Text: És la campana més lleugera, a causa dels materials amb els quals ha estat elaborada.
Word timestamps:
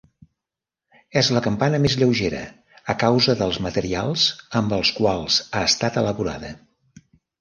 És 1.19 1.27
la 1.35 1.41
campana 1.47 1.81
més 1.83 1.97
lleugera, 1.99 2.39
a 2.93 2.95
causa 3.03 3.35
dels 3.43 3.59
materials 3.67 4.25
amb 4.61 4.77
els 4.79 4.93
quals 5.01 5.39
ha 5.49 5.63
estat 5.71 6.01
elaborada. 6.03 6.51